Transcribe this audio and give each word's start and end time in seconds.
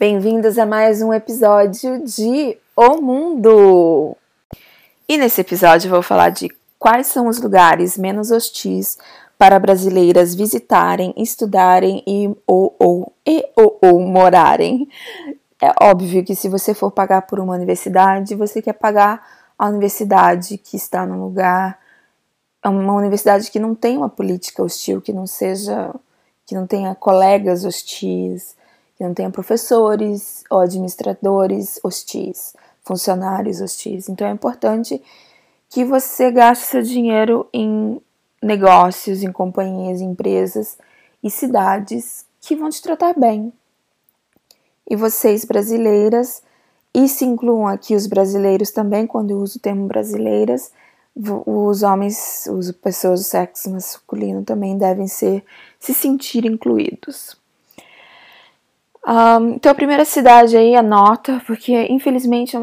Bem-vindos 0.00 0.58
a 0.58 0.64
mais 0.64 1.02
um 1.02 1.12
episódio 1.12 2.04
de 2.04 2.56
O 2.76 3.00
Mundo! 3.00 4.16
E 5.08 5.18
nesse 5.18 5.40
episódio 5.40 5.90
vou 5.90 6.02
falar 6.02 6.30
de 6.30 6.48
quais 6.78 7.08
são 7.08 7.26
os 7.26 7.40
lugares 7.40 7.98
menos 7.98 8.30
hostis 8.30 8.96
para 9.36 9.58
brasileiras 9.58 10.36
visitarem, 10.36 11.12
estudarem 11.16 12.04
e 12.06 12.32
ou, 12.46 12.76
ou, 12.78 13.12
e, 13.26 13.44
ou, 13.56 13.76
ou 13.82 14.00
morarem. 14.00 14.88
É 15.60 15.72
óbvio 15.82 16.24
que 16.24 16.36
se 16.36 16.48
você 16.48 16.74
for 16.74 16.92
pagar 16.92 17.22
por 17.22 17.40
uma 17.40 17.54
universidade, 17.54 18.36
você 18.36 18.62
quer 18.62 18.74
pagar 18.74 19.26
a 19.58 19.66
universidade 19.66 20.58
que 20.58 20.76
está 20.76 21.04
num 21.04 21.20
lugar, 21.24 21.76
uma 22.64 22.94
universidade 22.94 23.50
que 23.50 23.58
não 23.58 23.74
tem 23.74 23.96
uma 23.96 24.08
política 24.08 24.62
hostil, 24.62 25.00
que 25.00 25.12
não 25.12 25.26
seja, 25.26 25.92
que 26.46 26.54
não 26.54 26.68
tenha 26.68 26.94
colegas 26.94 27.64
hostis, 27.64 28.56
que 28.98 29.04
não 29.04 29.14
tenha 29.14 29.30
professores 29.30 30.42
ou 30.50 30.58
administradores 30.58 31.78
hostis, 31.84 32.52
funcionários 32.82 33.60
hostis. 33.60 34.08
Então 34.08 34.26
é 34.26 34.32
importante 34.32 35.00
que 35.70 35.84
você 35.84 36.32
gaste 36.32 36.66
seu 36.66 36.82
dinheiro 36.82 37.48
em 37.52 38.02
negócios, 38.42 39.22
em 39.22 39.30
companhias, 39.30 40.00
empresas 40.00 40.76
e 41.22 41.30
cidades 41.30 42.26
que 42.40 42.56
vão 42.56 42.68
te 42.70 42.82
tratar 42.82 43.14
bem. 43.18 43.52
E 44.90 44.96
vocês 44.96 45.44
brasileiras, 45.44 46.42
e 46.92 47.06
se 47.08 47.24
incluam 47.24 47.68
aqui 47.68 47.94
os 47.94 48.06
brasileiros 48.06 48.70
também, 48.72 49.06
quando 49.06 49.30
eu 49.30 49.38
uso 49.38 49.58
o 49.58 49.60
termo 49.60 49.86
brasileiras, 49.86 50.72
os 51.46 51.82
homens, 51.82 52.48
as 52.48 52.72
pessoas 52.72 53.20
do 53.20 53.26
sexo 53.26 53.70
masculino 53.70 54.42
também 54.44 54.78
devem 54.78 55.06
ser 55.06 55.44
se 55.78 55.92
sentir 55.92 56.46
incluídos. 56.46 57.36
Um, 59.08 59.54
então, 59.54 59.72
a 59.72 59.74
primeira 59.74 60.04
cidade 60.04 60.54
aí, 60.54 60.76
anota, 60.76 61.42
porque 61.46 61.86
infelizmente 61.90 62.58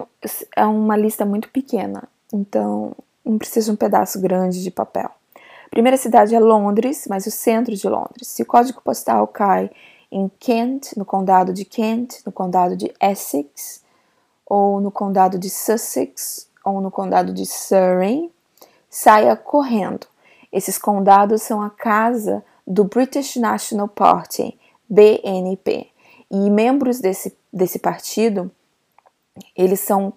é 0.56 0.64
uma 0.64 0.96
lista 0.96 1.26
muito 1.26 1.50
pequena, 1.50 2.04
então 2.32 2.96
não 3.26 3.40
precisa 3.40 3.66
de 3.66 3.72
um 3.72 3.76
pedaço 3.76 4.22
grande 4.22 4.62
de 4.62 4.70
papel. 4.70 5.10
A 5.66 5.70
primeira 5.72 5.98
cidade 5.98 6.36
é 6.36 6.40
Londres, 6.40 7.08
mas 7.10 7.26
o 7.26 7.32
centro 7.32 7.76
de 7.76 7.90
Londres. 7.90 8.28
Se 8.28 8.44
o 8.44 8.46
código 8.46 8.80
postal 8.84 9.26
cai 9.26 9.72
em 10.12 10.30
Kent, 10.40 10.96
no 10.96 11.04
condado 11.04 11.52
de 11.52 11.66
Kent, 11.66 12.18
no 12.24 12.32
condado 12.32 12.78
de 12.78 12.94
Essex, 13.02 13.84
ou 14.46 14.80
no 14.80 14.92
condado 14.92 15.40
de 15.40 15.50
Sussex, 15.50 16.48
ou 16.64 16.80
no 16.80 16.92
condado 16.92 17.34
de 17.34 17.48
Surrey, 17.48 18.32
saia 18.88 19.36
correndo. 19.36 20.06
Esses 20.54 20.78
condados 20.78 21.42
são 21.42 21.60
a 21.60 21.72
casa 21.72 22.46
do 22.68 22.84
British 22.84 23.36
National 23.36 23.88
Party, 23.88 24.56
BNP. 24.88 25.95
E 26.38 26.50
membros 26.50 27.00
desse, 27.00 27.34
desse 27.52 27.80
partido, 27.80 28.52
eles 29.56 29.80
são 29.80 30.12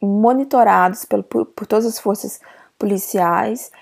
monitorados 0.00 1.04
pelo, 1.04 1.24
por, 1.24 1.46
por 1.46 1.66
todas 1.66 1.84
as 1.84 1.98
forças 1.98 2.40
policiais, 2.78 3.72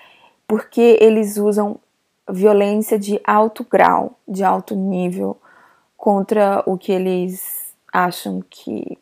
porque 0.47 0.97
eles 0.99 1.37
usam 1.37 1.79
violência 2.27 2.97
de 2.97 3.21
alto 3.23 3.63
grau, 3.63 4.17
de 4.27 4.43
alto 4.43 4.75
nível, 4.75 5.37
contra 5.95 6.63
o 6.65 6.79
que 6.79 6.91
eles 6.91 7.75
acham 7.93 8.41
que. 8.49 8.97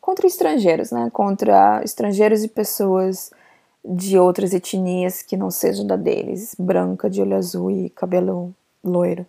contra 0.00 0.26
estrangeiros, 0.26 0.90
né? 0.90 1.10
Contra 1.12 1.82
estrangeiros 1.84 2.42
e 2.42 2.48
pessoas 2.48 3.30
de 3.84 4.18
outras 4.18 4.54
etnias 4.54 5.20
que 5.20 5.36
não 5.36 5.50
sejam 5.50 5.86
da 5.86 5.96
deles, 5.96 6.56
branca, 6.58 7.10
de 7.10 7.20
olho 7.20 7.36
azul 7.36 7.70
e 7.70 7.90
cabelo 7.90 8.54
loiro 8.82 9.26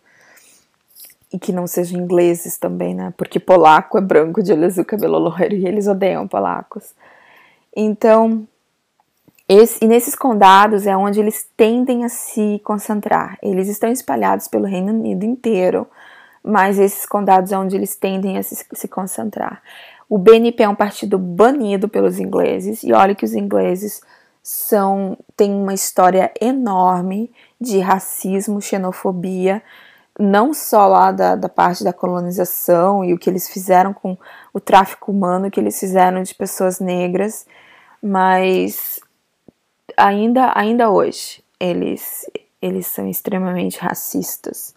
e 1.34 1.40
que 1.40 1.52
não 1.52 1.66
sejam 1.66 2.00
ingleses 2.00 2.58
também, 2.60 2.94
né? 2.94 3.12
Porque 3.18 3.40
polaco 3.40 3.98
é 3.98 4.02
branco, 4.02 4.44
de 4.44 4.54
olho 4.54 4.68
azul, 4.68 4.86
cabelo 4.86 5.18
loiro, 5.18 5.56
e 5.56 5.66
eles 5.66 5.88
odeiam 5.88 6.28
polacos. 6.28 6.94
Então, 7.76 8.48
esse, 9.50 9.84
e 9.84 9.88
nesses 9.88 10.16
condados 10.16 10.86
é 10.86 10.96
onde 10.96 11.20
eles 11.20 11.50
tendem 11.58 12.06
a 12.06 12.10
se 12.10 12.62
concentrar. 12.64 13.40
Eles 13.42 13.68
estão 13.68 13.92
espalhados 13.92 14.48
pelo 14.48 14.66
Reino 14.66 14.94
Unido 14.94 15.26
inteiro, 15.26 15.88
mas 16.44 16.78
esses 16.78 17.06
condados 17.08 17.52
é 17.52 17.58
onde 17.58 17.76
eles 17.76 17.96
tendem 17.96 18.38
a 18.38 18.44
se, 18.44 18.64
se 18.72 18.88
concentrar. 18.88 19.64
O 20.08 20.20
BNP 20.20 20.62
é 20.62 20.70
um 20.70 20.76
partido 20.76 21.18
banido 21.18 21.90
pelos 21.90 22.20
ingleses, 22.20 22.84
e 22.84 22.94
olha 22.94 23.16
que 23.16 23.26
os 23.26 23.34
ingleses 23.34 24.02
são 24.44 25.18
têm 25.36 25.52
uma 25.52 25.74
história 25.74 26.32
enorme 26.40 27.32
de 27.60 27.80
racismo, 27.80 28.62
xenofobia, 28.62 29.64
não 30.20 30.54
só 30.54 30.88
lá 30.88 31.12
da, 31.12 31.36
da 31.36 31.50
parte 31.50 31.84
da 31.84 31.92
colonização 31.92 33.04
e 33.04 33.14
o 33.14 33.18
que 33.18 33.30
eles 33.30 33.50
fizeram 33.50 33.94
com 33.94 34.18
o 34.54 34.60
tráfico 34.60 35.12
humano 35.12 35.50
que 35.50 35.60
eles 35.60 35.80
fizeram 35.80 36.22
de 36.22 36.36
pessoas 36.36 36.80
negras, 36.80 37.46
mas 38.02 39.00
ainda, 39.98 40.52
ainda 40.56 40.90
hoje 40.90 41.44
eles, 41.60 42.30
eles 42.62 42.88
são 42.88 43.08
extremamente 43.08 43.80
racistas. 43.80 44.74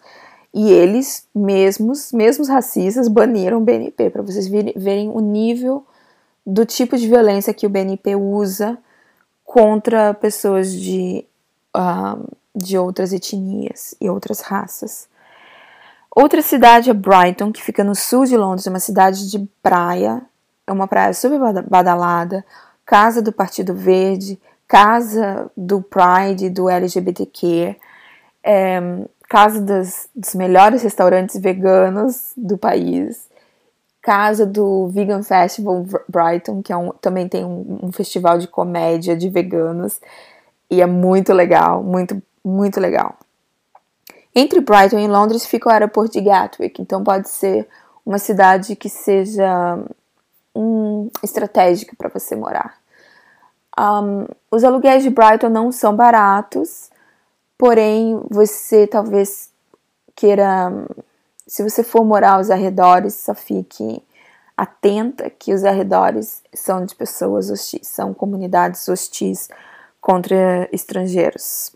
E 0.54 0.72
eles 0.72 1.26
mesmos, 1.34 2.12
mesmos 2.12 2.48
racistas, 2.48 3.08
baniram 3.08 3.58
o 3.58 3.60
BNP, 3.60 4.08
para 4.08 4.22
vocês 4.22 4.48
verem 4.48 5.10
o 5.10 5.20
nível 5.20 5.84
do 6.46 6.64
tipo 6.64 6.96
de 6.96 7.06
violência 7.06 7.52
que 7.52 7.66
o 7.66 7.70
BNP 7.70 8.16
usa 8.16 8.78
contra 9.44 10.14
pessoas 10.14 10.72
de, 10.72 11.26
uh, 11.76 12.26
de 12.54 12.78
outras 12.78 13.12
etnias 13.12 13.94
e 14.00 14.08
outras 14.08 14.40
raças. 14.40 15.08
Outra 16.18 16.40
cidade 16.40 16.88
é 16.88 16.94
Brighton, 16.94 17.52
que 17.52 17.62
fica 17.62 17.84
no 17.84 17.94
sul 17.94 18.24
de 18.24 18.38
Londres, 18.38 18.66
é 18.66 18.70
uma 18.70 18.80
cidade 18.80 19.30
de 19.30 19.38
praia, 19.62 20.22
é 20.66 20.72
uma 20.72 20.88
praia 20.88 21.12
super 21.12 21.38
badalada, 21.68 22.42
casa 22.86 23.20
do 23.20 23.30
Partido 23.30 23.74
Verde, 23.74 24.40
casa 24.66 25.50
do 25.54 25.82
Pride, 25.82 26.48
do 26.48 26.70
LGBTQ, 26.70 27.76
é, 28.42 28.80
casa 29.28 29.60
das, 29.60 30.08
dos 30.16 30.34
melhores 30.34 30.82
restaurantes 30.82 31.38
veganos 31.38 32.32
do 32.34 32.56
país, 32.56 33.28
casa 34.00 34.46
do 34.46 34.88
Vegan 34.88 35.22
Festival 35.22 35.84
Brighton, 36.08 36.62
que 36.62 36.72
é 36.72 36.76
um, 36.78 36.92
também 36.92 37.28
tem 37.28 37.44
um, 37.44 37.80
um 37.82 37.92
festival 37.92 38.38
de 38.38 38.48
comédia 38.48 39.14
de 39.14 39.28
veganos, 39.28 40.00
e 40.70 40.80
é 40.80 40.86
muito 40.86 41.34
legal, 41.34 41.82
muito, 41.82 42.22
muito 42.42 42.80
legal. 42.80 43.18
Entre 44.38 44.60
Brighton 44.60 44.98
e 44.98 45.08
Londres 45.08 45.46
fica 45.46 45.70
o 45.70 45.72
aeroporto 45.72 46.12
de 46.12 46.20
Gatwick, 46.20 46.82
então 46.82 47.02
pode 47.02 47.30
ser 47.30 47.66
uma 48.04 48.18
cidade 48.18 48.76
que 48.76 48.90
seja 48.90 49.78
um, 50.54 51.08
estratégica 51.22 51.96
para 51.96 52.10
você 52.10 52.36
morar. 52.36 52.76
Um, 53.78 54.26
os 54.50 54.62
aluguéis 54.62 55.02
de 55.02 55.08
Brighton 55.08 55.48
não 55.48 55.72
são 55.72 55.96
baratos, 55.96 56.90
porém 57.56 58.20
você 58.28 58.86
talvez 58.86 59.50
queira, 60.14 60.70
se 61.46 61.62
você 61.62 61.82
for 61.82 62.04
morar 62.04 62.32
aos 62.32 62.50
arredores, 62.50 63.14
só 63.14 63.34
fique 63.34 64.02
atenta 64.54 65.30
que 65.30 65.54
os 65.54 65.64
arredores 65.64 66.42
são 66.52 66.84
de 66.84 66.94
pessoas 66.94 67.50
hostis, 67.50 67.88
são 67.88 68.12
comunidades 68.12 68.86
hostis 68.86 69.48
contra 69.98 70.68
estrangeiros. 70.70 71.75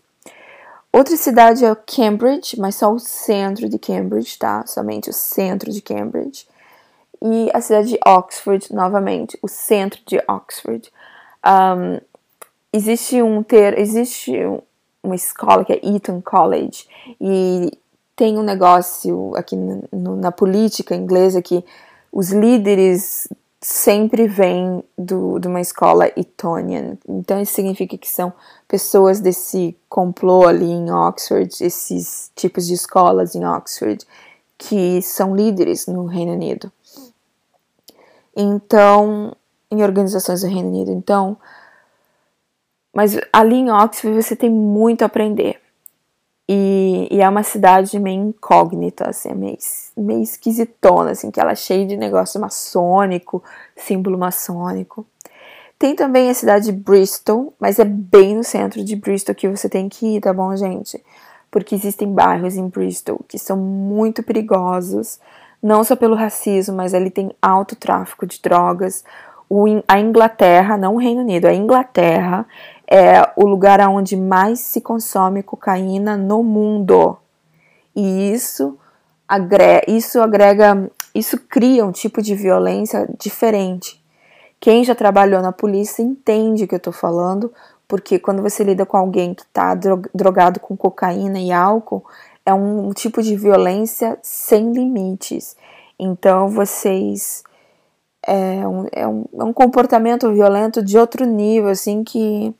Outra 0.93 1.15
cidade 1.15 1.63
é 1.63 1.73
Cambridge, 1.75 2.59
mas 2.59 2.75
só 2.75 2.91
o 2.91 2.99
centro 2.99 3.69
de 3.69 3.79
Cambridge, 3.79 4.37
tá? 4.37 4.65
Somente 4.65 5.09
o 5.09 5.13
centro 5.13 5.71
de 5.71 5.81
Cambridge. 5.81 6.45
E 7.21 7.49
a 7.53 7.61
cidade 7.61 7.89
de 7.89 7.99
Oxford, 8.05 8.73
novamente, 8.73 9.39
o 9.41 9.47
centro 9.47 10.01
de 10.05 10.21
Oxford. 10.27 10.91
Um, 11.45 12.01
existe 12.73 13.21
um 13.21 13.41
ter, 13.41 13.77
existe 13.79 14.33
uma 15.03 15.15
escola 15.15 15.63
que 15.63 15.73
é 15.73 15.79
Eton 15.83 16.21
College 16.21 16.87
e 17.19 17.71
tem 18.15 18.37
um 18.37 18.43
negócio 18.43 19.33
aqui 19.35 19.55
no, 19.55 20.15
na 20.17 20.31
política 20.31 20.93
inglesa 20.93 21.41
que 21.41 21.63
os 22.11 22.31
líderes 22.31 23.27
sempre 23.61 24.27
vêm 24.27 24.83
do, 24.97 25.37
de 25.37 25.47
uma 25.47 25.61
escola 25.61 26.07
Etonian. 26.17 26.97
Então 27.07 27.39
isso 27.39 27.53
significa 27.53 27.95
que 27.95 28.09
são 28.09 28.33
pessoas 28.67 29.19
desse 29.19 29.77
complô 29.87 30.47
ali 30.47 30.65
em 30.65 30.91
Oxford, 30.91 31.63
esses 31.63 32.31
tipos 32.35 32.65
de 32.65 32.73
escolas 32.73 33.35
em 33.35 33.45
Oxford, 33.45 34.03
que 34.57 35.01
são 35.03 35.35
líderes 35.35 35.85
no 35.85 36.05
Reino 36.05 36.33
Unido. 36.33 36.71
Então, 38.35 39.35
em 39.69 39.83
organizações 39.83 40.41
do 40.41 40.47
Reino 40.47 40.69
Unido. 40.69 40.91
Então, 40.91 41.37
mas 42.93 43.17
ali 43.31 43.55
em 43.55 43.71
Oxford 43.71 44.21
você 44.21 44.35
tem 44.35 44.49
muito 44.49 45.03
a 45.03 45.05
aprender. 45.05 45.60
E, 46.53 47.07
e, 47.09 47.21
é 47.21 47.29
uma 47.29 47.43
cidade 47.43 47.97
meio 47.97 48.21
incógnita, 48.23 49.09
assim, 49.09 49.33
meio, 49.33 49.57
meio 49.95 50.21
esquisitona, 50.21 51.11
assim, 51.11 51.31
que 51.31 51.39
ela 51.39 51.53
é 51.53 51.55
cheia 51.55 51.87
de 51.87 51.95
negócio 51.95 52.41
maçônico, 52.41 53.41
símbolo 53.73 54.17
maçônico. 54.17 55.05
Tem 55.79 55.95
também 55.95 56.29
a 56.29 56.33
cidade 56.33 56.65
de 56.65 56.73
Bristol, 56.73 57.53
mas 57.57 57.79
é 57.79 57.85
bem 57.85 58.35
no 58.35 58.43
centro 58.43 58.83
de 58.83 58.97
Bristol 58.97 59.33
que 59.33 59.47
você 59.47 59.69
tem 59.69 59.87
que 59.87 60.17
ir, 60.17 60.19
tá 60.19 60.33
bom, 60.33 60.53
gente? 60.57 61.01
Porque 61.49 61.73
existem 61.73 62.11
bairros 62.11 62.57
em 62.57 62.67
Bristol 62.67 63.21
que 63.29 63.39
são 63.39 63.55
muito 63.55 64.21
perigosos, 64.21 65.21
não 65.63 65.85
só 65.85 65.95
pelo 65.95 66.15
racismo, 66.15 66.75
mas 66.75 66.93
ele 66.93 67.09
tem 67.09 67.31
alto 67.41 67.77
tráfico 67.77 68.27
de 68.27 68.41
drogas. 68.41 69.05
O, 69.49 69.67
a 69.87 70.01
Inglaterra, 70.01 70.75
não 70.75 70.95
o 70.95 70.99
Reino 70.99 71.21
Unido, 71.21 71.45
a 71.45 71.53
Inglaterra 71.53 72.45
é 72.91 73.31
o 73.37 73.47
lugar 73.47 73.79
onde 73.87 74.17
mais 74.17 74.59
se 74.59 74.81
consome 74.81 75.41
cocaína 75.41 76.17
no 76.17 76.43
mundo. 76.43 77.17
E 77.95 78.33
isso 78.33 78.77
agrega, 79.25 79.89
isso 79.89 80.19
agrega, 80.19 80.91
isso 81.15 81.39
cria 81.39 81.85
um 81.85 81.93
tipo 81.93 82.21
de 82.21 82.35
violência 82.35 83.07
diferente. 83.17 84.03
Quem 84.59 84.83
já 84.83 84.93
trabalhou 84.93 85.41
na 85.41 85.53
polícia 85.53 86.03
entende 86.03 86.65
o 86.65 86.67
que 86.67 86.75
eu 86.75 86.79
estou 86.79 86.91
falando, 86.91 87.53
porque 87.87 88.19
quando 88.19 88.41
você 88.41 88.61
lida 88.61 88.85
com 88.85 88.97
alguém 88.97 89.33
que 89.33 89.43
está 89.43 89.73
drogado 90.13 90.59
com 90.59 90.75
cocaína 90.75 91.39
e 91.39 91.49
álcool, 91.49 92.03
é 92.45 92.53
um 92.53 92.91
tipo 92.91 93.23
de 93.23 93.37
violência 93.37 94.19
sem 94.21 94.73
limites. 94.73 95.55
Então 95.97 96.49
vocês 96.49 97.41
é 98.27 98.67
um, 98.67 98.85
é 98.91 99.07
um, 99.07 99.25
é 99.33 99.43
um 99.45 99.53
comportamento 99.53 100.31
violento 100.33 100.83
de 100.83 100.97
outro 100.97 101.25
nível, 101.25 101.69
assim, 101.69 102.03
que 102.03 102.53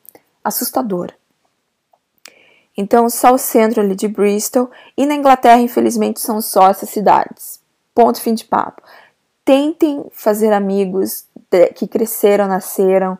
assustador. 0.44 1.12
Então, 2.78 3.10
só 3.10 3.34
o 3.34 3.38
centro 3.38 3.82
ali 3.82 3.96
de 3.96 4.08
Bristol 4.08 4.70
e 4.98 5.06
na 5.06 5.16
Inglaterra, 5.16 5.62
infelizmente, 5.62 6.20
são 6.22 6.42
só 6.42 6.70
essas 6.70 6.90
cidades. 6.90 7.60
Ponto 7.94 8.22
fim 8.22 8.34
de 8.34 8.46
papo. 8.46 8.82
Tentem 9.44 10.06
fazer 10.12 10.54
amigos 10.54 11.26
que 11.76 11.88
cresceram, 11.88 12.48
nasceram, 12.48 13.18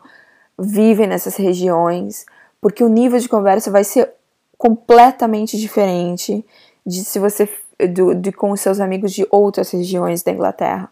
vivem 0.58 1.06
nessas 1.06 1.36
regiões, 1.36 2.24
porque 2.60 2.82
o 2.82 2.88
nível 2.88 3.18
de 3.18 3.28
conversa 3.28 3.70
vai 3.70 3.84
ser 3.84 4.10
completamente 4.56 5.58
diferente 5.58 6.44
de 6.86 7.04
se 7.04 7.18
você 7.18 7.48
de, 7.78 8.14
de 8.14 8.32
com 8.32 8.52
os 8.52 8.60
seus 8.60 8.80
amigos 8.80 9.12
de 9.12 9.26
outras 9.30 9.70
regiões 9.70 10.22
da 10.22 10.32
Inglaterra. 10.32 10.88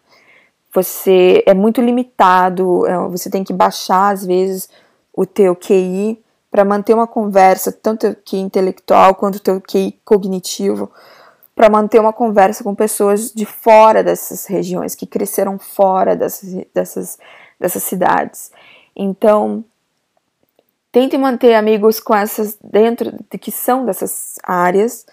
Você 0.73 1.43
é 1.45 1.53
muito 1.53 1.81
limitado, 1.81 2.85
é, 2.85 2.97
você 3.07 3.29
tem 3.29 3.43
que 3.43 3.53
baixar 3.53 4.11
às 4.11 4.25
vezes 4.25 4.69
o 5.13 5.25
teu 5.25 5.55
QI 5.55 6.20
para 6.51 6.65
manter 6.65 6.93
uma 6.93 7.07
conversa, 7.07 7.71
tanto 7.71 8.13
QI 8.25 8.39
intelectual 8.39 9.15
quanto 9.15 9.61
QI 9.61 9.97
cognitivo, 10.03 10.91
para 11.55 11.69
manter 11.69 11.99
uma 11.99 12.11
conversa 12.11 12.63
com 12.63 12.75
pessoas 12.75 13.31
de 13.31 13.45
fora 13.45 14.03
dessas 14.03 14.45
regiões, 14.45 14.93
que 14.93 15.07
cresceram 15.07 15.57
fora 15.57 16.15
dessas, 16.15 16.65
dessas, 16.73 17.17
dessas 17.57 17.83
cidades. 17.83 18.51
Então, 18.93 19.63
tente 20.91 21.17
manter 21.17 21.53
amigos 21.53 22.01
com 22.01 22.13
essas 22.13 22.57
dentro 22.61 23.13
de 23.29 23.37
que 23.37 23.51
são 23.51 23.85
dessas 23.85 24.35
áreas, 24.43 25.05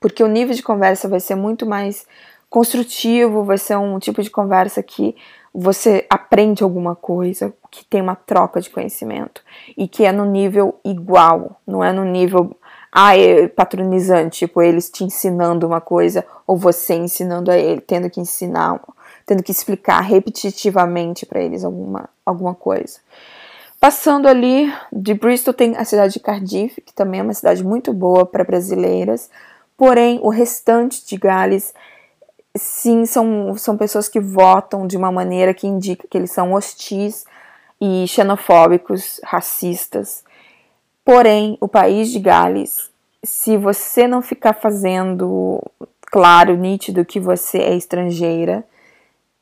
porque 0.00 0.22
o 0.22 0.28
nível 0.28 0.54
de 0.54 0.62
conversa 0.62 1.06
vai 1.06 1.20
ser 1.20 1.34
muito 1.34 1.66
mais 1.66 2.06
construtivo, 2.48 3.44
vai 3.44 3.58
ser 3.58 3.76
um 3.76 3.98
tipo 3.98 4.22
de 4.22 4.30
conversa 4.30 4.82
que 4.82 5.14
você 5.54 6.06
aprende 6.08 6.62
alguma 6.62 6.94
coisa, 6.94 7.52
que 7.70 7.84
tem 7.84 8.00
uma 8.00 8.14
troca 8.14 8.60
de 8.60 8.70
conhecimento 8.70 9.42
e 9.76 9.88
que 9.88 10.04
é 10.04 10.12
no 10.12 10.24
nível 10.24 10.78
igual, 10.84 11.60
não 11.66 11.82
é 11.82 11.92
no 11.92 12.04
nível 12.04 12.56
ah, 12.92 13.16
é 13.16 13.48
patronizante, 13.48 14.46
tipo 14.46 14.62
eles 14.62 14.88
te 14.90 15.04
ensinando 15.04 15.66
uma 15.66 15.80
coisa 15.80 16.24
ou 16.46 16.56
você 16.56 16.94
ensinando 16.94 17.50
a 17.50 17.56
ele, 17.56 17.80
tendo 17.80 18.08
que 18.08 18.20
ensinar, 18.20 18.80
tendo 19.26 19.42
que 19.42 19.52
explicar 19.52 20.00
repetitivamente 20.00 21.26
para 21.26 21.40
eles 21.40 21.64
alguma, 21.64 22.08
alguma 22.24 22.54
coisa. 22.54 22.98
Passando 23.80 24.26
ali 24.26 24.72
de 24.92 25.14
Bristol 25.14 25.54
tem 25.54 25.76
a 25.76 25.84
cidade 25.84 26.14
de 26.14 26.20
Cardiff, 26.20 26.80
que 26.80 26.92
também 26.92 27.20
é 27.20 27.22
uma 27.22 27.34
cidade 27.34 27.62
muito 27.62 27.92
boa 27.92 28.26
para 28.26 28.42
brasileiras, 28.42 29.30
porém 29.76 30.18
o 30.22 30.30
restante 30.30 31.06
de 31.06 31.16
Gales 31.16 31.72
sim 32.58 33.06
são, 33.06 33.56
são 33.56 33.76
pessoas 33.76 34.08
que 34.08 34.20
votam 34.20 34.86
de 34.86 34.96
uma 34.96 35.10
maneira 35.10 35.54
que 35.54 35.66
indica 35.66 36.06
que 36.08 36.18
eles 36.18 36.30
são 36.30 36.52
hostis 36.52 37.24
e 37.80 38.06
xenofóbicos, 38.06 39.20
racistas. 39.24 40.24
Porém, 41.04 41.56
o 41.60 41.68
país 41.68 42.10
de 42.10 42.18
Gales, 42.18 42.90
se 43.24 43.56
você 43.56 44.06
não 44.06 44.20
ficar 44.20 44.54
fazendo 44.54 45.62
claro, 46.02 46.56
nítido 46.56 47.04
que 47.04 47.20
você 47.20 47.58
é 47.58 47.74
estrangeira, 47.74 48.64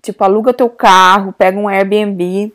tipo, 0.03 0.23
aluga 0.23 0.55
teu 0.55 0.69
carro, 0.69 1.33
pega 1.33 1.59
um 1.59 1.69
Airbnb, 1.69 2.53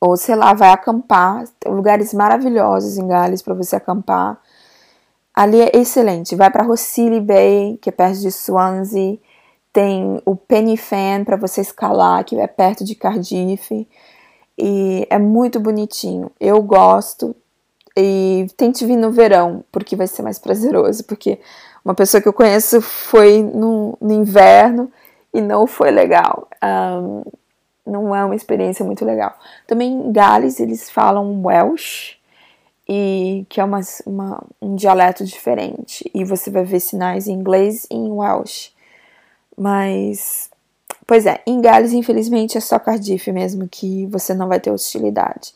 ou 0.00 0.16
sei 0.16 0.36
lá, 0.36 0.54
vai 0.54 0.70
acampar. 0.70 1.44
Tem 1.58 1.72
lugares 1.72 2.14
maravilhosos 2.14 2.98
em 2.98 3.06
Gales 3.06 3.42
para 3.42 3.54
você 3.54 3.76
acampar. 3.76 4.38
Ali 5.38 5.60
é 5.60 5.70
excelente. 5.72 6.34
Vai 6.34 6.50
para 6.50 6.64
Rossili 6.64 7.20
Bay, 7.20 7.78
que 7.80 7.88
é 7.88 7.92
perto 7.92 8.18
de 8.18 8.32
Swansea. 8.32 9.16
Tem 9.72 10.20
o 10.24 10.34
Penny 10.34 10.76
Fan 10.76 11.22
para 11.24 11.36
você 11.36 11.60
escalar, 11.60 12.24
que 12.24 12.34
é 12.34 12.46
perto 12.48 12.82
de 12.82 12.96
Cardiff. 12.96 13.86
E 14.58 15.06
é 15.08 15.16
muito 15.16 15.60
bonitinho. 15.60 16.28
Eu 16.40 16.60
gosto. 16.60 17.36
E 17.96 18.48
tente 18.56 18.84
vir 18.84 18.96
no 18.96 19.12
verão, 19.12 19.64
porque 19.70 19.94
vai 19.94 20.08
ser 20.08 20.22
mais 20.22 20.40
prazeroso. 20.40 21.04
Porque 21.04 21.38
uma 21.84 21.94
pessoa 21.94 22.20
que 22.20 22.26
eu 22.26 22.32
conheço 22.32 22.80
foi 22.80 23.40
no, 23.40 23.96
no 24.00 24.12
inverno 24.12 24.90
e 25.32 25.40
não 25.40 25.68
foi 25.68 25.92
legal. 25.92 26.48
Um, 26.60 27.22
não 27.86 28.12
é 28.12 28.24
uma 28.24 28.34
experiência 28.34 28.84
muito 28.84 29.04
legal. 29.04 29.38
Também 29.68 29.92
em 29.92 30.10
Gales 30.10 30.58
eles 30.58 30.90
falam 30.90 31.42
Welsh 31.46 32.17
e 32.88 33.44
que 33.48 33.60
é 33.60 33.64
uma, 33.64 33.80
uma, 34.06 34.42
um 34.62 34.74
dialeto 34.74 35.24
diferente. 35.24 36.10
E 36.14 36.24
você 36.24 36.50
vai 36.50 36.64
ver 36.64 36.80
sinais 36.80 37.28
em 37.28 37.32
inglês 37.32 37.86
e 37.90 37.94
em 37.94 38.10
Welsh. 38.10 38.72
Mas, 39.56 40.50
pois 41.06 41.26
é, 41.26 41.42
em 41.46 41.60
Gales, 41.60 41.92
infelizmente, 41.92 42.56
é 42.56 42.60
só 42.60 42.78
Cardiff 42.78 43.30
mesmo 43.30 43.68
que 43.68 44.06
você 44.06 44.32
não 44.32 44.48
vai 44.48 44.58
ter 44.58 44.70
hostilidade. 44.70 45.54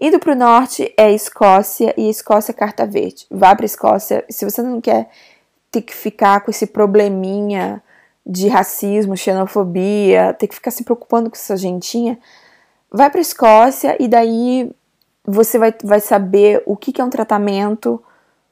Indo 0.00 0.18
para 0.18 0.32
o 0.32 0.36
norte 0.36 0.92
é 0.96 1.12
Escócia 1.12 1.94
e 1.96 2.08
Escócia 2.08 2.52
é 2.52 2.54
Carta 2.54 2.86
Verde. 2.86 3.26
Vá 3.30 3.54
para 3.54 3.66
Escócia. 3.66 4.24
Se 4.28 4.44
você 4.44 4.62
não 4.62 4.80
quer 4.80 5.08
ter 5.70 5.82
que 5.82 5.94
ficar 5.94 6.40
com 6.40 6.50
esse 6.50 6.66
probleminha 6.66 7.82
de 8.26 8.48
racismo, 8.48 9.16
xenofobia, 9.16 10.32
ter 10.32 10.48
que 10.48 10.54
ficar 10.54 10.70
se 10.70 10.82
preocupando 10.82 11.28
com 11.28 11.36
essa 11.36 11.56
gentinha, 11.56 12.18
vai 12.90 13.10
para 13.10 13.20
Escócia 13.20 13.96
e 14.00 14.08
daí 14.08 14.70
você 15.26 15.58
vai, 15.58 15.74
vai 15.82 16.00
saber 16.00 16.62
o 16.66 16.76
que, 16.76 16.92
que 16.92 17.00
é 17.00 17.04
um 17.04 17.10
tratamento 17.10 18.02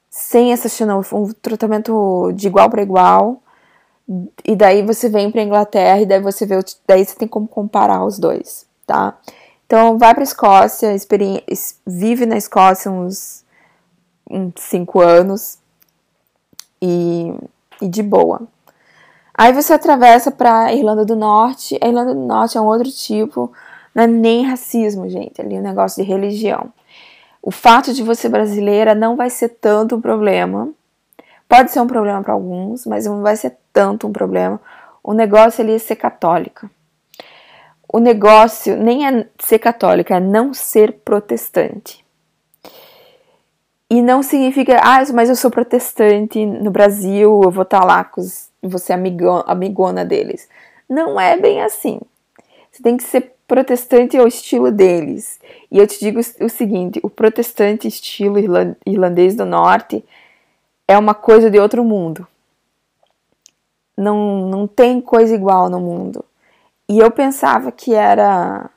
sem 0.09 0.51
essa 0.51 0.69
xenofobia, 0.69 1.29
um 1.29 1.33
tratamento 1.41 2.31
de 2.33 2.47
igual 2.47 2.69
para 2.69 2.81
igual. 2.81 3.41
E 4.43 4.55
daí 4.55 4.83
você 4.83 5.07
vem 5.07 5.31
para 5.31 5.41
Inglaterra 5.41 6.01
e 6.01 6.05
daí 6.05 6.19
você 6.19 6.45
vê, 6.45 6.59
daí 6.87 7.05
você 7.05 7.15
tem 7.15 7.27
como 7.27 7.47
comparar 7.47 8.03
os 8.03 8.19
dois, 8.19 8.65
tá? 8.85 9.17
Então 9.65 9.97
vai 9.97 10.13
para 10.13 10.23
Escócia, 10.23 10.93
vive 11.85 12.25
na 12.25 12.37
Escócia 12.37 12.91
uns, 12.91 13.43
uns 14.29 14.53
cinco 14.57 14.99
anos 14.99 15.57
e, 16.81 17.33
e 17.81 17.87
de 17.87 18.03
boa. 18.03 18.41
Aí 19.35 19.51
você 19.51 19.73
atravessa 19.73 20.29
para 20.29 20.73
Irlanda 20.73 21.05
do 21.05 21.15
Norte. 21.15 21.77
A 21.81 21.87
Irlanda 21.87 22.13
do 22.13 22.21
Norte 22.21 22.57
é 22.57 22.61
um 22.61 22.67
outro 22.67 22.91
tipo 22.91 23.51
não 23.93 24.03
é 24.03 24.07
nem 24.07 24.45
racismo, 24.45 25.07
gente, 25.09 25.41
ali 25.41 25.55
é 25.55 25.59
um 25.59 25.63
negócio 25.63 26.03
de 26.03 26.09
religião. 26.09 26.71
O 27.41 27.51
fato 27.51 27.93
de 27.93 28.01
você 28.01 28.29
brasileira 28.29 28.95
não 28.95 29.15
vai 29.15 29.29
ser 29.29 29.49
tanto 29.49 29.95
um 29.95 30.01
problema. 30.01 30.69
Pode 31.47 31.71
ser 31.71 31.81
um 31.81 31.87
problema 31.87 32.23
para 32.23 32.33
alguns, 32.33 32.85
mas 32.85 33.05
não 33.05 33.21
vai 33.21 33.35
ser 33.35 33.57
tanto 33.71 34.07
um 34.07 34.13
problema. 34.13 34.59
O 35.03 35.13
negócio 35.13 35.61
ali 35.61 35.73
é 35.73 35.77
ser 35.77 35.97
católica. 35.97 36.71
O 37.91 37.99
negócio 37.99 38.75
nem 38.77 39.05
é 39.05 39.27
ser 39.39 39.59
católica, 39.59 40.15
é 40.15 40.19
não 40.19 40.53
ser 40.53 40.93
protestante. 41.05 42.03
E 43.89 44.01
não 44.01 44.23
significa, 44.23 44.79
ah, 44.81 45.03
mas 45.13 45.29
eu 45.29 45.35
sou 45.35 45.51
protestante 45.51 46.43
no 46.43 46.71
Brasil, 46.71 47.41
eu 47.43 47.51
vou 47.51 47.61
estar 47.61 47.81
tá 47.81 47.85
lá 47.85 48.03
com 48.03 48.21
você 48.63 48.93
amigona, 48.93 49.43
amigona 49.45 50.03
deles. 50.03 50.49
Não 50.89 51.19
é 51.19 51.37
bem 51.37 51.61
assim. 51.61 51.99
Você 52.73 52.81
tem 52.81 52.97
que 52.97 53.03
ser 53.03 53.35
protestante 53.47 54.17
ao 54.17 54.27
estilo 54.27 54.71
deles. 54.71 55.39
E 55.71 55.77
eu 55.77 55.85
te 55.85 55.99
digo 55.99 56.19
o 56.19 56.49
seguinte: 56.49 56.99
o 57.03 57.09
protestante 57.09 57.87
estilo 57.87 58.39
irlandês 58.83 59.35
do 59.35 59.45
norte 59.45 60.03
é 60.87 60.97
uma 60.97 61.13
coisa 61.13 61.51
de 61.51 61.59
outro 61.59 61.83
mundo. 61.83 62.27
Não, 63.95 64.49
não 64.49 64.65
tem 64.65 64.99
coisa 64.99 65.35
igual 65.35 65.69
no 65.69 65.79
mundo. 65.79 66.25
E 66.89 66.97
eu 66.97 67.11
pensava 67.11 67.71
que 67.71 67.93
era 67.93 68.67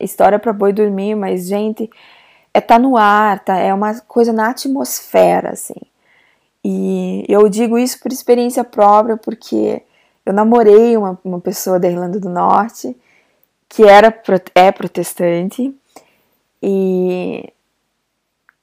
história 0.00 0.38
para 0.38 0.54
boi 0.54 0.72
dormir, 0.72 1.14
mas 1.14 1.46
gente, 1.46 1.90
é 2.54 2.62
tá 2.62 2.78
no 2.78 2.96
ar, 2.96 3.40
tá? 3.44 3.58
É 3.58 3.74
uma 3.74 3.94
coisa 4.00 4.32
na 4.32 4.48
atmosfera, 4.48 5.50
assim. 5.50 5.76
E 6.64 7.26
eu 7.28 7.46
digo 7.50 7.78
isso 7.78 8.00
por 8.00 8.10
experiência 8.10 8.64
própria, 8.64 9.18
porque 9.18 9.82
eu 10.24 10.32
namorei 10.32 10.96
uma, 10.96 11.18
uma 11.22 11.40
pessoa 11.40 11.78
da 11.78 11.88
Irlanda 11.90 12.18
do 12.18 12.30
Norte 12.30 12.96
que 13.72 13.84
era 13.84 14.14
é 14.54 14.70
protestante 14.70 15.74
e 16.62 17.50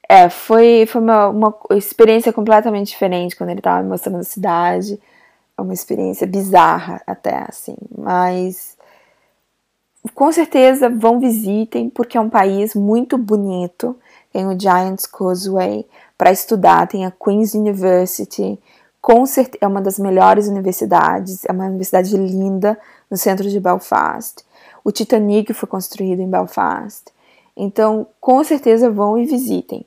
é, 0.08 0.28
foi, 0.28 0.86
foi 0.86 1.00
uma, 1.00 1.28
uma 1.28 1.58
experiência 1.72 2.32
completamente 2.32 2.90
diferente 2.90 3.34
quando 3.34 3.50
ele 3.50 3.58
estava 3.58 3.82
me 3.82 3.88
mostrando 3.88 4.18
a 4.18 4.24
cidade. 4.24 5.00
é 5.58 5.62
uma 5.62 5.74
experiência 5.74 6.28
bizarra 6.28 7.02
até, 7.04 7.44
assim, 7.48 7.74
mas 7.98 8.76
com 10.14 10.30
certeza 10.30 10.88
vão 10.88 11.18
visitem, 11.18 11.90
porque 11.90 12.16
é 12.16 12.20
um 12.20 12.30
país 12.30 12.76
muito 12.76 13.18
bonito. 13.18 13.96
Tem 14.32 14.46
o 14.46 14.58
Giant's 14.58 15.06
Causeway 15.06 15.88
para 16.16 16.30
estudar, 16.30 16.86
tem 16.86 17.04
a 17.04 17.10
Queen's 17.10 17.52
University, 17.54 18.60
com 19.02 19.26
certeza 19.26 19.58
é 19.60 19.66
uma 19.66 19.82
das 19.82 19.98
melhores 19.98 20.46
universidades, 20.46 21.44
é 21.46 21.50
uma 21.50 21.66
universidade 21.66 22.16
linda 22.16 22.78
no 23.10 23.16
centro 23.16 23.50
de 23.50 23.58
Belfast. 23.58 24.44
O 24.84 24.90
Titanic 24.90 25.52
foi 25.52 25.68
construído 25.68 26.20
em 26.20 26.30
Belfast. 26.30 27.06
Então, 27.56 28.06
com 28.20 28.42
certeza 28.42 28.90
vão 28.90 29.18
e 29.18 29.26
visitem. 29.26 29.84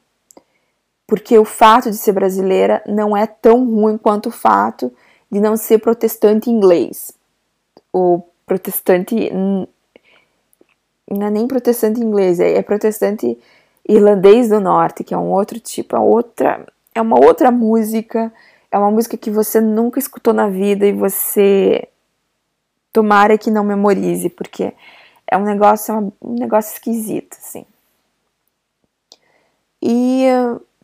Porque 1.08 1.38
o 1.38 1.46
fato 1.46 1.90
de 1.90 1.98
ser 1.98 2.12
brasileira 2.12 2.84
não 2.88 3.16
é 3.16 3.26
tão 3.26 3.66
ruim 3.66 3.98
quanto 3.98 4.30
o 4.30 4.32
fato 4.32 4.92
de 5.32 5.40
não 5.40 5.58
ser 5.58 5.80
protestante 5.80 6.50
inglês. 6.50 7.14
O 7.92 8.22
protestante 8.46 9.32
não 11.10 11.28
é 11.28 11.32
nem 11.32 11.48
protestante 11.48 12.00
inglês, 12.00 12.40
é, 12.40 12.54
é 12.54 12.62
protestante 12.62 13.38
irlandês 13.88 14.50
do 14.50 14.60
norte, 14.60 15.04
que 15.04 15.14
é 15.14 15.18
um 15.18 15.32
outro 15.32 15.60
tipo, 15.60 15.96
é 15.96 16.00
outra, 16.00 16.66
é 16.96 17.02
uma 17.02 17.20
outra 17.24 17.52
música, 17.52 18.32
é 18.72 18.78
uma 18.78 18.92
música 18.92 19.18
que 19.18 19.30
você 19.30 19.60
nunca 19.60 20.00
escutou 20.00 20.34
na 20.34 20.48
vida 20.48 20.86
e 20.86 20.94
você 20.94 21.88
tomara 22.94 23.38
que 23.38 23.50
não 23.50 23.64
memorize, 23.64 24.30
porque 24.30 24.72
é 25.28 25.36
um 25.36 25.44
negócio, 25.44 25.94
é 25.94 25.98
um 25.98 26.12
negócio 26.36 26.74
esquisito, 26.74 27.36
assim. 27.42 27.66
E 29.82 30.28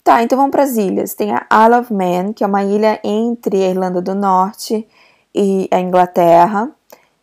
tá, 0.04 0.24
então 0.24 0.38
vamos 0.38 0.51
para 0.51 0.63
as 0.63 0.75
ilhas. 0.75 1.13
Tem 1.13 1.32
a 1.32 1.46
Isle 1.66 1.80
of 1.80 1.94
Man, 1.94 2.34
que 2.34 2.44
é 2.44 2.48
uma 2.48 2.63
ilha 2.63 3.00
entre 3.04 3.63
a 3.63 3.70
Irlanda 3.70 4.01
do 4.01 4.16
Norte 4.16 4.86
e 5.34 5.70
a 5.72 5.80
Inglaterra. 5.80 6.70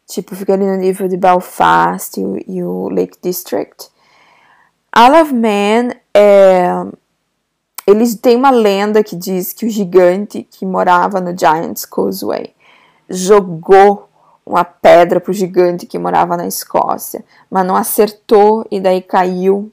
Tipo, 0.06 0.36
fica 0.36 0.54
ali 0.54 0.64
no 0.64 0.76
nível 0.76 1.08
de 1.08 1.16
Belfast 1.16 2.16
e 2.18 2.44
e 2.46 2.62
o 2.62 2.88
Lake 2.88 3.18
District. 3.20 3.90
Isle 4.96 5.20
of 5.20 5.34
Man 5.34 5.96
é. 6.14 6.68
Eles 7.86 8.16
têm 8.16 8.36
uma 8.36 8.50
lenda 8.50 9.04
que 9.04 9.14
diz 9.14 9.52
que 9.52 9.64
o 9.64 9.70
gigante 9.70 10.42
que 10.42 10.66
morava 10.66 11.20
no 11.20 11.36
Giant's 11.38 11.84
Causeway 11.84 12.52
jogou 13.08 14.08
uma 14.46 14.64
pedra 14.64 15.20
pro 15.20 15.32
gigante 15.32 15.86
que 15.86 15.98
morava 15.98 16.36
na 16.36 16.46
Escócia, 16.46 17.24
mas 17.50 17.66
não 17.66 17.74
acertou 17.74 18.64
e 18.70 18.80
daí 18.80 19.02
caiu 19.02 19.72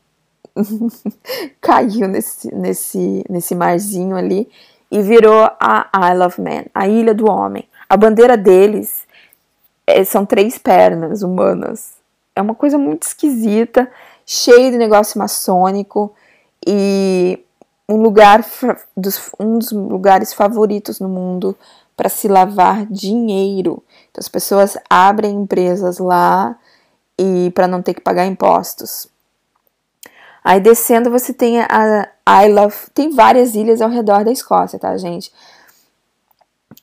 caiu 1.61 2.07
nesse, 2.07 2.53
nesse, 2.53 3.23
nesse 3.29 3.55
marzinho 3.55 4.15
ali 4.15 4.49
e 4.91 5.01
virou 5.01 5.49
a 5.59 5.89
Isle 6.11 6.25
of 6.25 6.41
Man, 6.41 6.65
a 6.73 6.87
Ilha 6.87 7.13
do 7.13 7.29
Homem. 7.29 7.67
A 7.89 7.97
bandeira 7.97 8.37
deles 8.37 9.07
é, 9.85 10.03
são 10.03 10.25
três 10.25 10.57
pernas 10.57 11.23
humanas. 11.23 11.93
É 12.35 12.41
uma 12.41 12.55
coisa 12.55 12.77
muito 12.77 13.03
esquisita, 13.03 13.89
cheio 14.25 14.71
de 14.71 14.77
negócio 14.77 15.19
maçônico 15.19 16.13
e 16.65 17.39
um 17.89 17.97
lugar 17.97 18.45
dos, 18.95 19.31
um 19.39 19.57
dos 19.57 19.71
lugares 19.71 20.33
favoritos 20.33 20.99
no 20.99 21.09
mundo 21.09 21.55
para 21.95 22.09
se 22.09 22.27
lavar 22.27 22.85
dinheiro. 22.85 23.83
Então 24.13 24.22
as 24.22 24.27
pessoas 24.27 24.77
abrem 24.88 25.36
empresas 25.36 25.98
lá 25.98 26.55
e 27.17 27.51
para 27.55 27.67
não 27.67 27.82
ter 27.82 27.96
que 27.96 28.01
pagar 28.01 28.27
impostos. 28.27 29.08
Aí 30.43 30.60
descendo 30.60 31.10
você 31.10 31.34
tem 31.34 31.62
a 31.62 32.08
Isle 32.46 32.60
of, 32.60 32.91
tem 32.91 33.10
várias 33.10 33.55
ilhas 33.55 33.82
ao 33.82 33.89
redor 33.89 34.24
da 34.24 34.32
Escócia, 34.32 34.77
tá, 34.77 34.96
gente? 34.98 35.34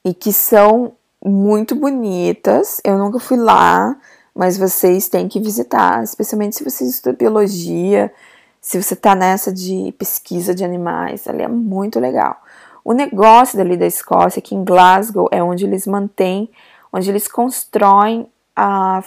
E 0.04 0.12
que 0.12 0.32
são 0.32 0.92
muito 1.24 1.76
bonitas. 1.76 2.80
Eu 2.82 2.98
nunca 2.98 3.20
fui 3.20 3.36
lá, 3.36 3.96
mas 4.34 4.58
vocês 4.58 5.08
têm 5.08 5.28
que 5.28 5.38
visitar, 5.38 6.02
especialmente 6.02 6.56
se 6.56 6.64
você 6.64 6.84
estuda 6.84 7.16
biologia, 7.16 8.12
se 8.60 8.82
você 8.82 8.96
tá 8.96 9.14
nessa 9.14 9.52
de 9.52 9.94
pesquisa 9.98 10.52
de 10.52 10.64
animais, 10.64 11.28
ali 11.28 11.42
é 11.42 11.48
muito 11.48 12.00
legal. 12.00 12.42
O 12.82 12.92
negócio 12.92 13.56
dali 13.56 13.76
da 13.76 13.86
Escócia, 13.86 14.40
é 14.40 14.42
que 14.42 14.54
em 14.54 14.64
Glasgow, 14.64 15.28
é 15.30 15.42
onde 15.42 15.64
eles 15.64 15.86
mantêm, 15.86 16.50
onde 16.92 17.10
eles 17.10 17.28
constroem 17.28 18.26
a 18.54 19.02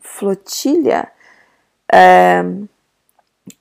flotilha 0.00 1.08
é, 1.92 2.44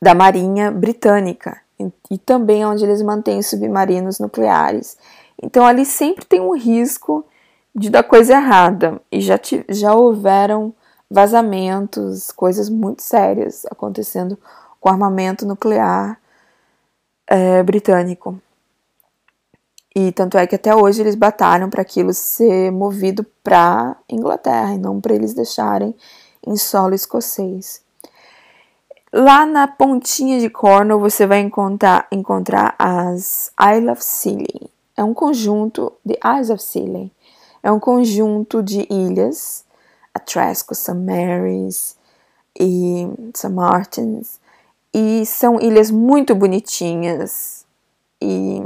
da 0.01 0.15
Marinha 0.15 0.71
Britânica 0.71 1.61
e, 1.79 1.91
e 2.11 2.17
também 2.17 2.65
onde 2.65 2.83
eles 2.83 3.01
mantêm 3.01 3.41
submarinos 3.41 4.19
nucleares. 4.19 4.97
Então 5.41 5.65
ali 5.65 5.85
sempre 5.85 6.25
tem 6.25 6.39
um 6.39 6.55
risco 6.55 7.25
de 7.75 7.89
dar 7.89 8.03
coisa 8.03 8.33
errada. 8.33 9.01
E 9.11 9.19
já, 9.19 9.39
já 9.69 9.93
houveram 9.93 10.73
vazamentos, 11.09 12.31
coisas 12.31 12.69
muito 12.69 13.01
sérias 13.01 13.65
acontecendo 13.69 14.37
com 14.79 14.89
armamento 14.89 15.45
nuclear 15.45 16.19
é, 17.27 17.63
britânico. 17.63 18.39
E 19.95 20.11
tanto 20.11 20.37
é 20.37 20.47
que 20.47 20.55
até 20.55 20.75
hoje 20.75 21.01
eles 21.01 21.15
batalham 21.15 21.69
para 21.69 21.81
aquilo 21.81 22.13
ser 22.13 22.71
movido 22.71 23.25
para 23.43 23.95
Inglaterra 24.09 24.73
e 24.73 24.77
não 24.77 24.99
para 24.99 25.13
eles 25.13 25.33
deixarem 25.33 25.95
em 26.45 26.55
solo 26.55 26.95
escocês. 26.95 27.81
Lá 29.11 29.45
na 29.45 29.67
pontinha 29.67 30.39
de 30.39 30.49
Cornwall 30.49 30.99
você 30.99 31.27
vai 31.27 31.39
encontrar, 31.39 32.07
encontrar 32.11 32.73
as 32.79 33.51
Isle 33.59 33.91
of 33.91 34.03
Scilly. 34.03 34.69
É 34.97 35.03
um 35.03 35.13
conjunto 35.13 35.93
de 36.03 36.17
Isles 36.23 36.49
of 36.49 36.63
Scilly 36.63 37.11
é 37.63 37.71
um 37.71 37.79
conjunto 37.79 38.61
de 38.61 38.85
ilhas, 38.91 39.63
a 40.13 40.19
Tresco, 40.19 40.75
St. 40.75 40.93
Mary's 40.93 41.95
e 42.59 43.07
St. 43.33 43.47
Martin's, 43.47 44.37
e 44.93 45.25
são 45.25 45.59
ilhas 45.61 45.89
muito 45.89 46.35
bonitinhas. 46.35 47.65
E 48.21 48.61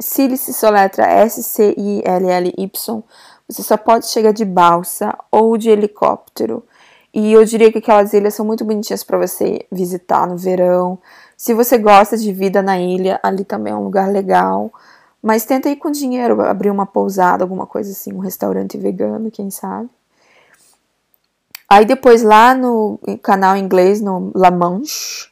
Scilly 0.00 0.36
se 0.36 0.52
soletra 0.52 1.06
S-C-I-L-L-Y, 1.06 3.02
você 3.48 3.62
só 3.62 3.76
pode 3.76 4.06
chegar 4.06 4.32
de 4.32 4.44
balsa 4.44 5.16
ou 5.30 5.56
de 5.56 5.70
helicóptero. 5.70 6.64
E 7.12 7.32
eu 7.32 7.44
diria 7.44 7.72
que 7.72 7.78
aquelas 7.78 8.12
ilhas 8.12 8.34
são 8.34 8.46
muito 8.46 8.64
bonitinhas 8.64 9.02
para 9.02 9.18
você 9.18 9.66
visitar 9.72 10.26
no 10.26 10.36
verão. 10.36 10.98
Se 11.36 11.52
você 11.52 11.78
gosta 11.78 12.16
de 12.16 12.32
vida 12.32 12.62
na 12.62 12.78
ilha, 12.78 13.18
ali 13.22 13.44
também 13.44 13.72
é 13.72 13.76
um 13.76 13.82
lugar 13.84 14.08
legal. 14.08 14.70
Mas 15.20 15.44
tenta 15.44 15.68
ir 15.68 15.76
com 15.76 15.90
dinheiro, 15.90 16.40
abrir 16.42 16.70
uma 16.70 16.86
pousada, 16.86 17.42
alguma 17.42 17.66
coisa 17.66 17.90
assim, 17.90 18.12
um 18.12 18.20
restaurante 18.20 18.78
vegano, 18.78 19.30
quem 19.30 19.50
sabe. 19.50 19.88
Aí 21.68 21.84
depois 21.84 22.22
lá 22.22 22.54
no 22.54 23.00
canal 23.22 23.56
inglês, 23.56 24.00
no 24.00 24.30
La 24.34 24.50
Manche, 24.50 25.28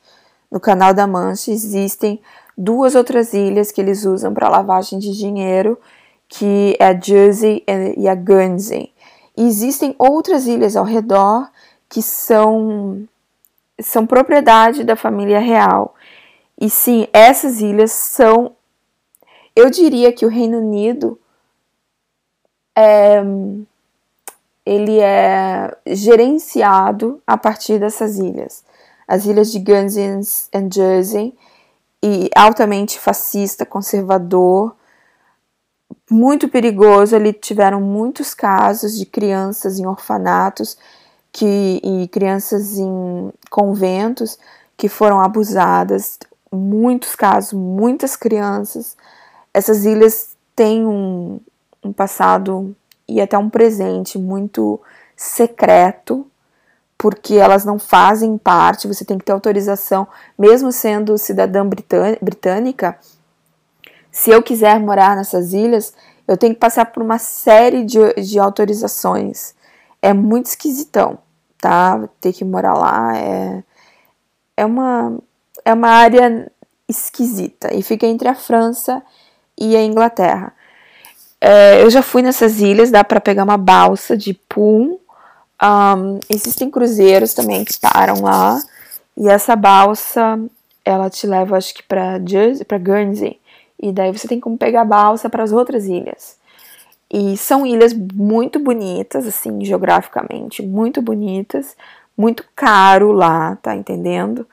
no 0.51 0.59
canal 0.59 0.93
da 0.93 1.07
Manche, 1.07 1.53
existem 1.53 2.21
duas 2.57 2.95
outras 2.95 3.33
ilhas 3.33 3.71
que 3.71 3.81
eles 3.81 4.05
usam 4.05 4.33
para 4.33 4.49
lavagem 4.49 4.99
de 4.99 5.13
dinheiro, 5.13 5.79
que 6.29 6.77
é 6.79 6.87
a 6.87 6.99
Jersey 6.99 7.65
e 7.97 8.09
a 8.09 8.15
Guernsey. 8.15 8.93
E 9.37 9.47
existem 9.47 9.95
outras 9.99 10.47
ilhas 10.47 10.77
ao 10.77 10.85
redor 10.85 11.49
que 11.89 12.03
são 12.03 13.07
são 13.79 14.07
propriedade 14.07 14.85
da 14.85 14.97
família 14.97 15.39
real. 15.39 15.95
E 16.59 16.71
sim, 16.71 17.07
essas 17.13 17.61
ilhas 17.61 17.93
são 17.93 18.57
eu 19.55 19.71
diria 19.71 20.13
que 20.13 20.27
o 20.27 20.29
Reino 20.29 20.59
Unido 20.59 21.19
é, 22.77 23.23
ele 24.67 24.99
é 25.01 25.75
gerenciado 25.87 27.23
a 27.27 27.39
partir 27.39 27.79
dessas 27.79 28.19
ilhas. 28.19 28.63
As 29.09 29.25
ilhas 29.25 29.51
de 29.51 29.59
Guernsey 29.59 30.05
and 30.53 30.69
Jersey, 30.71 31.35
e 32.03 32.31
altamente 32.35 32.99
fascista, 32.99 33.67
conservador, 33.67 34.75
muito 36.11 36.49
perigoso. 36.49 37.17
Ali 37.17 37.33
tiveram 37.33 37.81
muitos 37.81 38.35
casos 38.35 38.97
de 38.97 39.07
crianças 39.07 39.79
em 39.79 39.87
orfanatos 39.87 40.76
que, 41.33 41.81
e 41.83 42.09
crianças 42.09 42.79
em 42.79 43.33
conventos 43.50 44.38
que 44.76 44.88
foram 44.88 45.21
abusadas. 45.21 46.19
Muitos 46.53 47.17
casos, 47.17 47.53
muitas 47.53 48.17
crianças 48.17 48.97
essas 49.57 49.87
ilhas 49.87 50.37
têm 50.55 50.87
um, 50.87 51.41
um 51.83 51.91
passado 51.91 52.76
e 53.09 53.23
até 53.23 53.38
um 53.38 53.49
presente 53.49 54.19
muito 54.19 54.79
secreto, 55.17 56.26
porque 56.99 57.35
elas 57.35 57.65
não 57.65 57.79
fazem 57.79 58.38
parte, 58.38 58.88
você 58.88 59.05
tem 59.05 59.19
que 59.19 59.25
ter 59.25 59.33
autorização, 59.33 60.07
mesmo 60.38 60.73
sendo 60.73 61.19
cidadã 61.19 61.69
britânica. 62.21 62.99
Se 64.11 64.31
eu 64.31 64.43
quiser 64.43 64.81
morar 64.81 65.15
nessas 65.15 65.53
ilhas, 65.53 65.93
eu 66.26 66.37
tenho 66.37 66.55
que 66.55 66.61
passar 66.61 66.87
por 66.87 67.03
uma 67.03 67.19
série 67.19 67.85
de, 67.85 68.15
de 68.15 68.38
autorizações. 68.38 69.55
É 70.00 70.12
muito 70.12 70.47
esquisitão, 70.47 71.19
tá? 71.61 72.09
Ter 72.21 72.33
que 72.33 72.45
morar 72.45 72.75
lá 72.75 73.17
é, 73.17 73.62
é, 74.57 74.65
uma, 74.65 75.19
é 75.65 75.75
uma 75.75 75.88
área 75.88 76.50
esquisita 76.88 77.75
e 77.75 77.83
fica 77.83 78.07
entre 78.07 78.29
a 78.29 78.35
França 78.35 79.03
e 79.59 79.76
a 79.76 79.83
Inglaterra. 79.83 80.53
é, 81.41 81.83
eu 81.83 81.91
já 81.91 82.03
fui 82.03 82.23
nessas 82.23 82.61
ilhas, 82.61 82.91
dá 82.91 83.05
para 83.05 83.21
pegar 83.21 83.45
uma 83.45 83.59
balsa 83.59 84.17
de 84.17 84.33
pum. 84.35 84.99
Um, 85.63 86.21
existem 86.29 86.71
cruzeiros 86.71 87.35
também 87.35 87.65
que 87.65 87.79
param 87.79 88.23
lá. 88.23 88.61
E 89.17 89.29
essa 89.29 89.57
balsa, 89.57 90.39
ela 90.85 91.09
te 91.09 91.27
leva, 91.27 91.57
acho 91.57 91.75
que 91.75 91.83
para 91.83 92.21
para 92.67 92.79
Guernsey. 92.79 93.41
E 93.81 93.93
daí 93.93 94.13
você 94.13 94.29
tem 94.29 94.41
como 94.41 94.57
pegar 94.57 94.83
a 94.83 94.87
balsa 94.87 95.29
para 95.29 95.43
as 95.43 95.53
outras 95.53 95.87
ilhas. 95.87 96.37
E 97.11 97.37
são 97.37 97.67
ilhas 97.67 97.93
muito 97.93 98.59
bonitas, 98.59 99.27
assim, 99.27 99.65
geograficamente, 99.65 100.63
muito 100.63 101.01
bonitas, 101.01 101.77
muito 102.17 102.45
caro 102.55 103.13
lá, 103.13 103.57
tá 103.57 103.75
entendendo? 103.77 104.47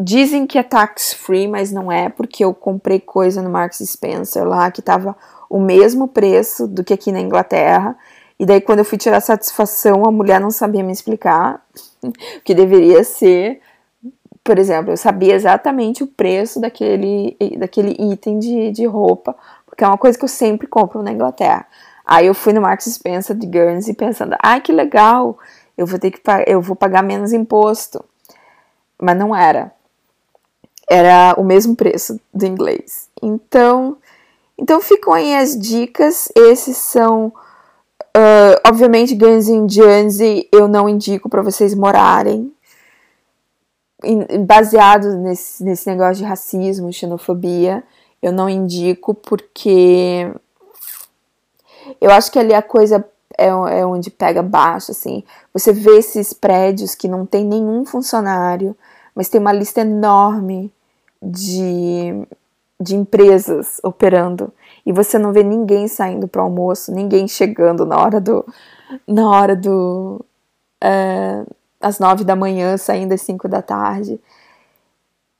Dizem 0.00 0.46
que 0.46 0.58
é 0.58 0.62
tax 0.62 1.14
free, 1.14 1.46
mas 1.48 1.72
não 1.72 1.90
é, 1.90 2.08
porque 2.08 2.44
eu 2.44 2.52
comprei 2.52 3.00
coisa 3.00 3.40
no 3.40 3.48
Marks 3.48 3.78
Spencer 3.78 4.44
lá 4.44 4.70
que 4.70 4.82
tava 4.82 5.16
o 5.48 5.60
mesmo 5.60 6.08
preço 6.08 6.66
do 6.66 6.84
que 6.84 6.92
aqui 6.92 7.12
na 7.12 7.20
Inglaterra. 7.20 7.96
E 8.38 8.44
daí, 8.44 8.60
quando 8.60 8.80
eu 8.80 8.84
fui 8.84 8.98
tirar 8.98 9.20
satisfação, 9.20 10.04
a 10.06 10.12
mulher 10.12 10.40
não 10.40 10.50
sabia 10.50 10.84
me 10.84 10.92
explicar 10.92 11.64
o 12.02 12.12
que 12.44 12.54
deveria 12.54 13.02
ser. 13.02 13.60
Por 14.44 14.58
exemplo, 14.58 14.92
eu 14.92 14.96
sabia 14.96 15.34
exatamente 15.34 16.04
o 16.04 16.06
preço 16.06 16.60
daquele, 16.60 17.36
daquele 17.58 17.96
item 18.12 18.38
de, 18.38 18.70
de 18.70 18.86
roupa, 18.86 19.34
porque 19.64 19.82
é 19.82 19.86
uma 19.86 19.98
coisa 19.98 20.16
que 20.16 20.24
eu 20.24 20.28
sempre 20.28 20.66
compro 20.66 21.02
na 21.02 21.10
Inglaterra. 21.10 21.66
Aí 22.06 22.26
eu 22.26 22.34
fui 22.34 22.52
no 22.52 22.60
Marks 22.60 22.86
Spencer 22.86 23.34
de 23.34 23.46
Guernsey 23.46 23.92
pensando, 23.92 24.36
ai 24.40 24.58
ah, 24.58 24.60
que 24.60 24.70
legal, 24.70 25.36
eu 25.76 25.84
vou 25.86 25.98
ter 25.98 26.12
que 26.12 26.20
eu 26.46 26.60
vou 26.62 26.76
pagar 26.76 27.02
menos 27.02 27.32
imposto. 27.32 28.04
Mas 29.00 29.16
não 29.16 29.34
era. 29.34 29.72
Era 30.88 31.34
o 31.36 31.44
mesmo 31.44 31.74
preço 31.76 32.18
do 32.32 32.46
inglês. 32.46 33.10
Então, 33.20 33.96
então 34.56 34.80
ficam 34.80 35.12
aí 35.12 35.34
as 35.34 35.58
dicas. 35.58 36.30
Esses 36.34 36.76
são, 36.76 37.32
uh, 38.16 38.60
obviamente, 38.66 39.14
Guernsey 39.14 39.58
e 39.58 39.68
Jersey 39.68 40.48
eu 40.50 40.66
não 40.66 40.88
indico 40.88 41.28
para 41.28 41.42
vocês 41.42 41.74
morarem. 41.74 42.52
Baseado 44.46 45.16
nesse, 45.16 45.64
nesse 45.64 45.88
negócio 45.88 46.16
de 46.16 46.24
racismo, 46.24 46.92
xenofobia, 46.92 47.82
eu 48.22 48.32
não 48.32 48.48
indico 48.48 49.14
porque 49.14 50.30
eu 52.00 52.10
acho 52.10 52.30
que 52.30 52.38
ali 52.38 52.54
a 52.54 52.62
coisa 52.62 53.04
é, 53.38 53.46
é 53.46 53.86
onde 53.86 54.10
pega 54.10 54.42
baixo, 54.42 54.90
assim. 54.90 55.24
Você 55.52 55.72
vê 55.72 55.98
esses 55.98 56.32
prédios 56.32 56.94
que 56.94 57.08
não 57.08 57.26
tem 57.26 57.44
nenhum 57.44 57.84
funcionário, 57.84 58.76
mas 59.14 59.28
tem 59.28 59.40
uma 59.40 59.52
lista 59.52 59.80
enorme 59.80 60.72
de, 61.22 62.26
de 62.80 62.96
empresas 62.96 63.80
operando. 63.82 64.52
E 64.86 64.92
você 64.92 65.18
não 65.18 65.32
vê 65.32 65.42
ninguém 65.42 65.88
saindo 65.88 66.28
para 66.28 66.40
almoço, 66.40 66.92
ninguém 66.92 67.26
chegando 67.26 67.84
na 67.84 67.98
hora 67.98 68.20
do. 68.20 68.46
Na 69.06 69.28
hora 69.28 69.56
do. 69.56 70.24
É, 70.80 71.44
às 71.80 71.98
nove 71.98 72.22
da 72.22 72.36
manhã, 72.36 72.76
saindo 72.76 73.12
às 73.12 73.20
cinco 73.20 73.48
da 73.48 73.60
tarde. 73.60 74.20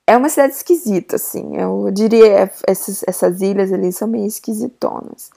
É 0.05 0.17
uma 0.17 0.29
cidade 0.29 0.55
esquisita, 0.55 1.15
assim. 1.15 1.57
Eu 1.57 1.91
diria 1.93 2.51
essas, 2.67 3.05
essas 3.07 3.41
ilhas 3.41 3.73
ali 3.73 3.93
são 3.93 4.09
meio 4.09 4.27
esquisitonas. 4.27 5.31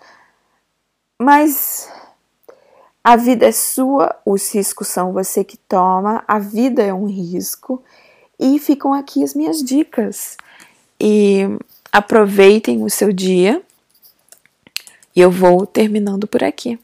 Mas 1.20 1.88
a 3.04 3.16
vida 3.16 3.46
é 3.48 3.52
sua, 3.52 4.16
os 4.26 4.54
riscos 4.54 4.88
são 4.88 5.14
você 5.14 5.44
que 5.44 5.58
toma, 5.58 6.24
a 6.28 6.40
vida 6.40 6.82
é 6.84 6.94
um 6.94 7.06
risco. 7.06 7.84
E 8.40 8.58
ficam 8.58 8.94
aqui 8.94 9.24
as 9.24 9.36
minhas 9.36 9.62
dicas. 9.64 10.36
E 11.00 11.42
aproveitem 11.92 12.84
o 12.84 12.90
seu 12.90 13.12
dia. 13.12 13.64
E 15.20 15.22
eu 15.22 15.30
vou 15.30 15.66
terminando 15.68 16.26
por 16.26 16.42
aqui. 16.46 16.80